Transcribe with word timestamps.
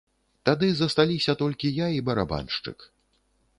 Тады 0.47 0.69
засталіся 0.77 1.35
толькі 1.43 1.73
я 1.77 1.87
і 1.99 2.01
барабаншчык. 2.07 2.91